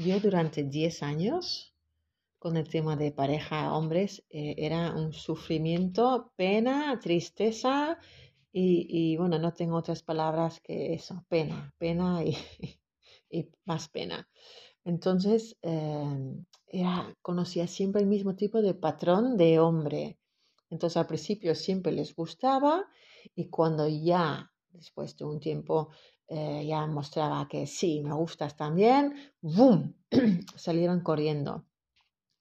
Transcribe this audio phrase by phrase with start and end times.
[0.00, 1.74] yo durante 10 años
[2.38, 7.98] con el tema de pareja hombres eh, era un sufrimiento, pena, tristeza
[8.52, 12.36] y, bueno, no tengo otras palabras que eso, pena, pena y,
[13.30, 14.28] y más pena.
[14.84, 20.18] Entonces, em, era, conocía siempre el mismo tipo de patrón de hombre.
[20.70, 22.86] Entonces, al principio siempre les gustaba
[23.34, 24.50] y cuando ya,
[24.80, 25.90] después de un tiempo,
[26.26, 29.94] eh, ya mostraba que sí, me gustas también, ¡boom!
[30.56, 31.66] salieron corriendo.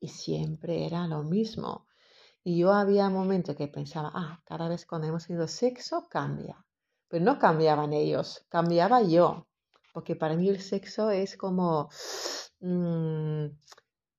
[0.00, 1.86] Y siempre era lo mismo.
[2.44, 6.64] Y yo había momentos que pensaba, ah, cada vez cuando hemos tenido sexo cambia.
[7.08, 9.48] Pero no cambiaban ellos, cambiaba yo.
[9.92, 11.88] Porque para mí el sexo es como,
[12.60, 13.46] mm,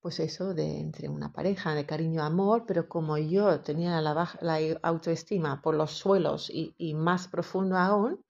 [0.00, 4.58] pues eso, de entre una pareja, de cariño, amor, pero como yo tenía la, la
[4.82, 8.24] autoestima por los suelos y, y más profundo aún,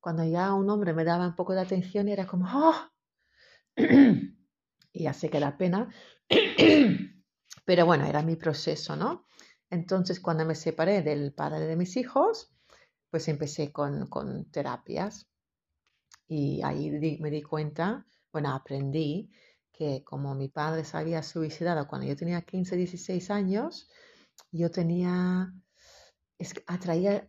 [0.00, 2.74] cuando ya un hombre me daba un poco de atención era como, ¡oh!
[3.76, 5.92] y ya sé que da pena,
[7.66, 9.26] pero bueno, era mi proceso, ¿no?
[9.68, 12.52] Entonces, cuando me separé del padre de mis hijos,
[13.10, 15.26] pues empecé con, con terapias
[16.28, 19.30] y ahí me di cuenta, bueno, aprendí
[19.76, 23.88] que como mi padre se había suicidado cuando yo tenía 15, 16 años,
[24.50, 25.52] yo tenía,
[26.38, 27.28] es, atraía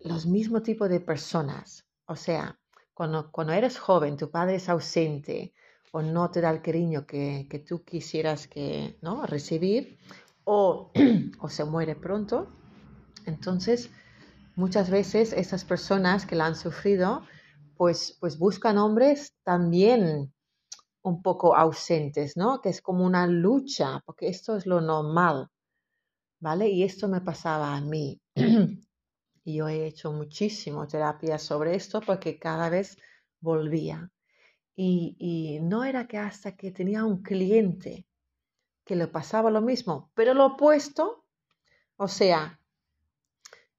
[0.00, 1.86] los mismos tipos de personas.
[2.06, 2.58] O sea,
[2.92, 5.54] cuando, cuando eres joven, tu padre es ausente
[5.92, 9.24] o no te da el cariño que, que tú quisieras que, ¿no?
[9.26, 9.98] recibir
[10.44, 10.92] o,
[11.40, 12.48] o se muere pronto,
[13.26, 13.90] entonces
[14.56, 17.22] muchas veces esas personas que la han sufrido
[17.76, 20.33] pues, pues buscan hombres también
[21.04, 22.60] un poco ausentes, ¿no?
[22.60, 25.48] Que es como una lucha, porque esto es lo normal,
[26.40, 26.68] ¿vale?
[26.68, 28.20] Y esto me pasaba a mí.
[29.46, 32.96] Y yo he hecho muchísimo terapia sobre esto porque cada vez
[33.40, 34.10] volvía.
[34.74, 38.06] Y, no era que hasta que tenía un cliente
[38.84, 41.26] que le pasaba lo mismo, pero lo opuesto,
[41.96, 42.58] o sea,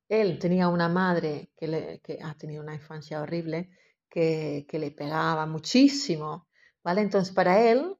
[0.07, 3.71] él tenía una madre que, le, ha tenido una infancia horrible,
[4.09, 6.47] que, le pegaba muchísimo,
[6.85, 7.01] ¿vale?
[7.01, 7.97] Entonces para él,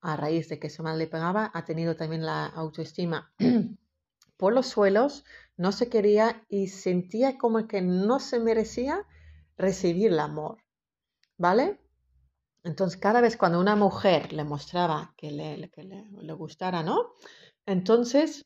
[0.00, 3.34] a raíz de que su madre le pegaba, ha tenido también la autoestima
[4.38, 5.24] por los suelos,
[5.56, 9.04] no se quería y sentía como que no se merecía
[9.56, 10.58] recibir el amor.
[11.36, 11.80] ¿Vale?
[12.62, 17.14] Entonces, cada vez cuando una mujer le mostraba que le, que le, gustara, ¿no?
[17.66, 18.44] Entonces,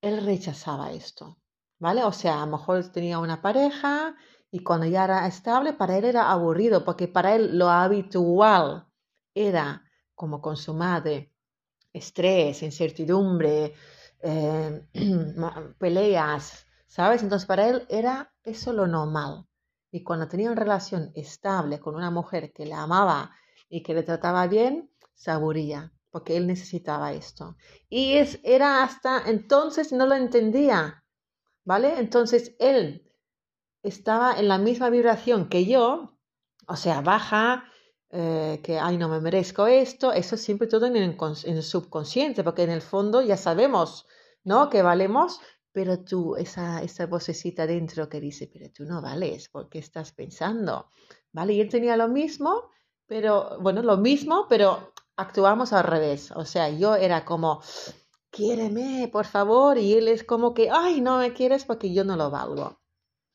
[0.00, 1.38] él rechazaba esto.
[1.80, 2.04] ¿Vale?
[2.04, 4.14] O sea, a lo mejor tenía una pareja
[4.50, 8.86] y cuando ya era estable, para él era aburrido, porque para él lo habitual
[9.34, 11.32] era, como con su madre,
[11.92, 13.74] estrés, incertidumbre,
[14.20, 14.86] eh,
[15.78, 17.22] peleas, ¿sabes?
[17.22, 19.46] Entonces para él era eso lo normal.
[19.90, 23.30] Y cuando tenía una relación estable con una mujer que le amaba
[23.68, 25.32] y que le trataba bien, se
[26.10, 27.56] porque él necesitaba esto.
[27.88, 31.04] Y es, era hasta entonces no lo entendía,
[31.64, 31.98] ¿vale?
[31.98, 33.07] Entonces él
[33.82, 36.18] estaba en la misma vibración que yo,
[36.66, 37.64] o sea, baja,
[38.10, 42.42] eh, que, ay, no me merezco esto, eso siempre todo en el, en el, subconsciente,
[42.42, 44.06] porque en el fondo ya sabemos,
[44.44, 44.70] ¿no?
[44.70, 45.40] Que valemos,
[45.72, 50.12] pero tú, esa, esa vocecita dentro que dice, pero tú no vales, ¿por qué estás
[50.12, 50.88] pensando?
[51.32, 51.52] ¿Vale?
[51.52, 52.70] Y él tenía lo mismo,
[53.06, 56.30] pero, bueno, lo mismo, pero actuamos al revés.
[56.32, 57.60] O sea, yo era como,
[58.30, 62.16] quiéreme, por favor, y él es como que, ay, no me quieres porque yo no
[62.16, 62.80] lo valgo.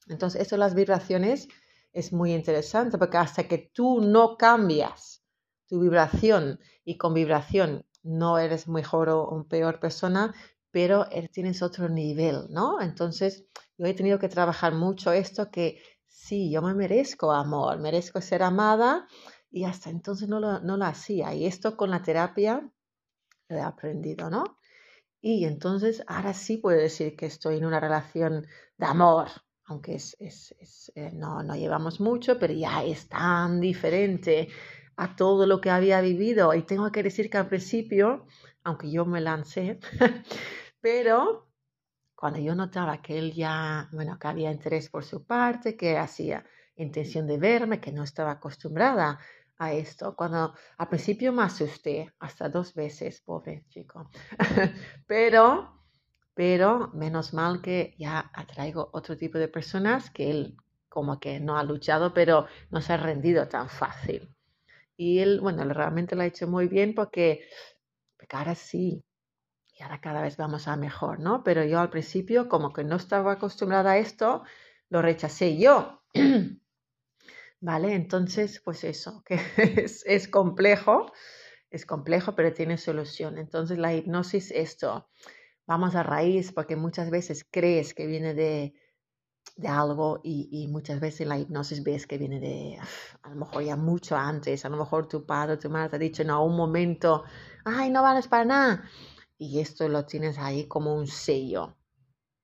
[0.08, 1.48] Entonces, eso las vibraciones
[1.92, 5.24] es muy interesante porque hasta que tú no cambias
[5.68, 10.34] tu vibración y con vibración no eres mejor o, peor persona,
[10.72, 12.82] pero tienes otro nivel, ¿no?
[12.82, 13.46] Entonces,
[13.78, 18.44] yo he tenido que trabajar mucho esto que sí, yo me merezco amor, merezco ser
[18.44, 19.08] amada
[19.50, 21.34] y hasta entonces no lo, no lo hacía.
[21.34, 22.70] Y esto con la terapia
[23.50, 24.58] lo he aprendido, ¿no?
[25.22, 28.46] Y entonces ahora sí puedo decir que estoy en una relación
[28.78, 29.30] de amor,
[29.66, 30.16] aunque es,
[30.96, 34.50] eh, no, no llevamos mucho, pero ya es tan diferente
[34.96, 36.54] a todo lo que había vivido.
[36.54, 38.26] Y tengo que decir que al principio,
[38.64, 39.80] aunque yo me lancé,
[40.82, 41.50] pero
[42.16, 46.46] cuando yo notaba que él ya, bueno, que había interés por su parte, que hacía
[46.76, 49.20] intención de verme, que no estaba acostumbrada
[49.58, 54.10] a esto, cuando al principio me asusté, hasta dos veces, pobre chico,
[55.08, 55.83] pero
[56.34, 60.58] pero menos mal que ya atraigo otro tipo de personas que él
[60.94, 64.30] como que no ha luchado, pero no se ha rendido tan fácil.
[64.96, 67.48] Y él, bueno, realmente lo ha hecho muy bien porque,
[68.30, 69.04] ahora sí,
[69.76, 71.44] y ahora cada vez vamos a mejor, ¿no?
[71.44, 74.44] Pero yo al principio, como que no estaba acostumbrada a esto,
[74.90, 76.04] lo rechacé yo.
[77.60, 77.96] ¿Vale?
[77.96, 79.40] Entonces, pues eso, que
[80.06, 81.12] es, complejo,
[81.72, 83.40] es complejo, pero tiene solución.
[83.40, 85.10] Entonces, la hipnosis, esto,
[85.66, 88.74] vamos a raíz, porque muchas veces crees que viene de,
[89.56, 92.80] de algo y, muchas veces la hipnosis ves que viene de,
[93.22, 95.96] a lo mejor ya mucho antes, a lo mejor tu padre o tu madre te
[95.98, 97.24] ha dicho en algún momento,
[97.66, 98.84] ay, no vales para nada.
[99.38, 101.76] Y esto lo tienes ahí como un sello,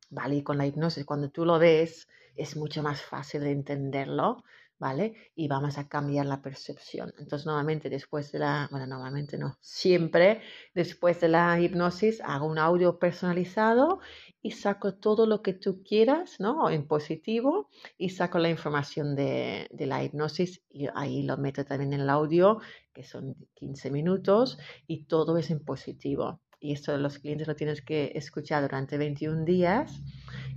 [0.10, 0.38] ¿vale?
[0.38, 4.44] Y con la hipnosis, cuando tú lo ves, es mucho más fácil de entenderlo
[4.80, 5.14] ¿vale?
[5.36, 7.14] Y vamos a cambiar la percepción.
[7.20, 10.42] Entonces, nuevamente, después de la, bueno, normalmente no, siempre
[10.74, 14.00] después de la hipnosis hago un audio personalizado
[14.42, 16.70] y saco todo lo que tú quieras, ¿no?
[16.70, 21.94] En positivo y saco la información de, de la hipnosis y ahí lo meto también
[21.94, 22.60] en el audio,
[22.94, 26.40] que son 15 minutos y todo es en positivo.
[26.62, 30.02] Y esto los clientes lo tienes que escuchar durante 21 días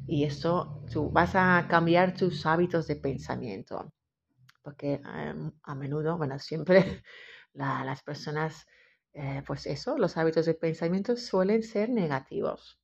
[0.06, 3.92] y eso tú vas a cambiar tus hábitos de pensamiento
[4.62, 7.02] porque em, a menudo, bueno, siempre
[7.52, 8.66] las personas,
[9.12, 12.80] eh, pues eso, los hábitos de pensamiento suelen ser negativos.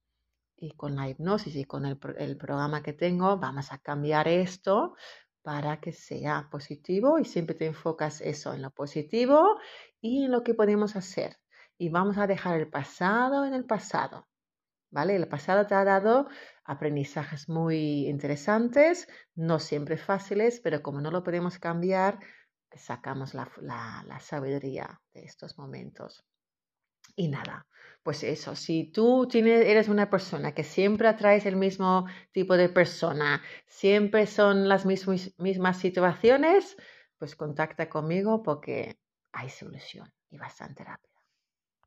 [0.56, 4.94] Y con la hipnosis y con el, el programa que tengo, vamos a cambiar esto
[5.42, 9.58] para que sea positivo y siempre te enfocas eso en lo positivo
[10.00, 11.38] y en lo que podemos hacer.
[11.78, 14.27] Y vamos a dejar el pasado en el pasado.
[14.90, 15.16] ¿Vale?
[15.16, 16.28] El pasado te ha dado
[16.64, 22.18] aprendizajes muy interesantes, no siempre fáciles, pero como no lo podemos cambiar,
[22.76, 26.24] sacamos la, sabiduría de estos momentos.
[27.16, 27.66] Y nada,
[28.02, 32.68] pues eso, si tú tienes, eres una persona que siempre atraes el mismo tipo de
[32.68, 36.76] persona, siempre son las mismas, mismas situaciones,
[37.18, 38.98] pues contacta conmigo porque
[39.32, 41.17] hay solución y bastante rápido.